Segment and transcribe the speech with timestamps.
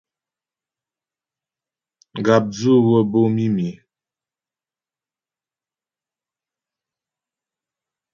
[2.25, 3.69] Gàpdzʉ wə́ bǒ mǐmi.